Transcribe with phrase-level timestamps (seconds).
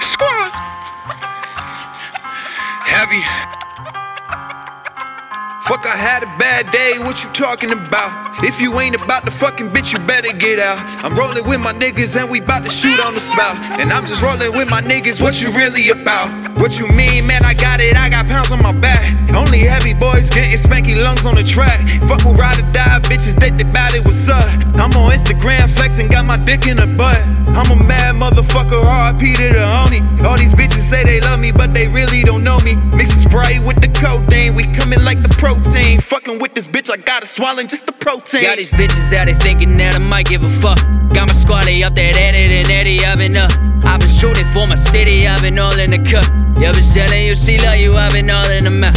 [0.00, 0.52] Squad.
[2.84, 3.67] Heavy.
[5.68, 8.42] Fuck, I had a bad day, what you talking about?
[8.42, 10.78] If you ain't about the fucking bitch, you better get out.
[11.04, 13.56] I'm rolling with my niggas and we bout to shoot on the spout.
[13.78, 16.32] And I'm just rolling with my niggas, what you really about?
[16.56, 17.44] What you mean, man?
[17.44, 19.12] I got it, I got pounds on my back.
[19.34, 21.84] Only heavy boys getting $panky Lungz on the track.
[22.08, 24.48] Fuck with ride or die, bitches, they about it, what's up?
[24.80, 27.20] I'm on Instagram flexing, got my dick in the butt.
[27.58, 30.00] I'm a mad motherfucker, RIP to the honey.
[30.24, 32.74] All these bitches say they love me, but they really don't know me.
[32.96, 36.00] Mix the Sprite with the codeine, we coming like the protein.
[36.00, 38.42] Fucking with this bitch, I gotta swallow just the protein.
[38.42, 40.80] Got these bitches out there thinking that I might give a fuck.
[41.12, 43.52] Got my squally up that edit and Eddie, I've been up.
[43.84, 46.24] I've been shooting for my city, I've been all in the cup.
[46.58, 48.96] Yeah, been telling you she love you, I've been all in the mouth.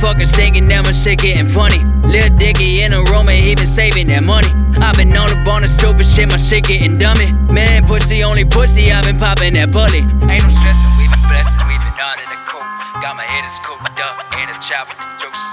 [0.00, 1.84] Funny thinking that my shit getting funny.
[2.08, 4.48] Lil Dicky in a room and he been saving that money.
[4.80, 7.28] I've been on the bone of stupid shit, my shit getting dummy.
[7.52, 10.00] Man, pussy, only pussy, I've been popping that bully.
[10.00, 12.64] Ain't no stressin', we been blessed, we been on in the coop.
[13.04, 15.44] Got my head is cooped up, ain't a chop with the juice.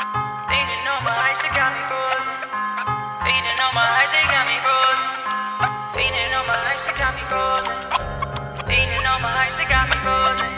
[0.47, 2.33] Leaning on my ice, it got me frozen.
[3.27, 5.07] Feeding on my ice, it got me frozen.
[5.91, 7.75] Feeding on my ice, it got me frozen.
[8.63, 10.56] Feeding on my ice, it got me frozen.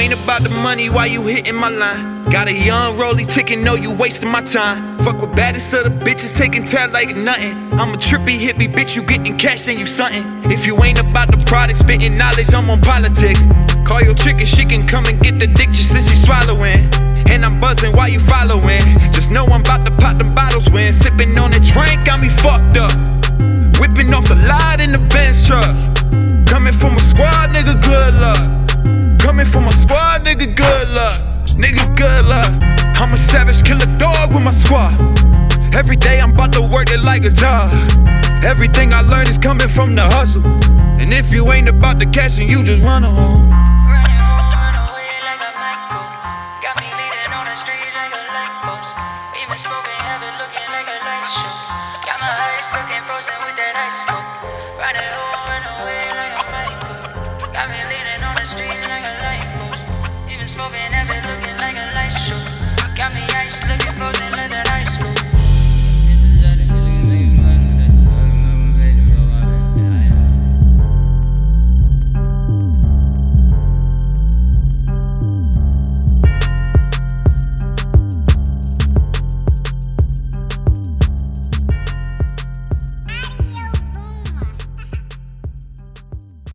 [0.00, 2.24] Ain't about the money, why you hitting my line?
[2.30, 4.98] Got a young rolly ticking, know you wasting my time.
[5.04, 7.72] Fuck with baddest of the bitches, taking tab like nothing.
[7.78, 10.24] I'm a trippy hippie bitch, you getting cash, then you something.
[10.50, 13.46] If you ain't about the product, spitting knowledge, I'm on politics.
[13.84, 16.88] Call your chicken, she can come and get the dick just since she swallowing.
[17.28, 18.82] And I'm buzzing while you following.
[19.12, 22.30] Just know I'm about to pop them bottles when sipping on the drink, got me
[22.30, 22.94] fucked up.
[23.78, 25.76] Whipping off the lot in the Benz truck.
[26.46, 26.74] Coming
[30.24, 31.20] nigga, good luck.
[31.56, 32.50] Nigga, good luck.
[32.96, 34.94] I'm a savage, kill a dog with my squad.
[35.74, 37.72] Every day I'm about to work it like a job.
[38.42, 40.42] Everything I learn is coming from the hustle.
[41.00, 43.60] And if you ain't about the cash, then you just run home.
[49.60, 51.52] Smoking heavy, looking like a light show.
[52.08, 54.29] Got my eyes looking frozen with that ice scope.
[60.50, 62.40] Smoking heavy, looking like a light show.
[62.96, 64.79] Got me ice looking frozen like that ice.